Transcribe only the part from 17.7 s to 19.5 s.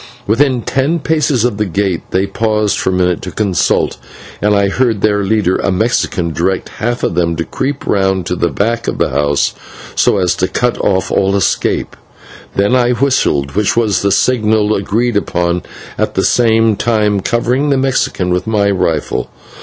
Mexican with my rifle.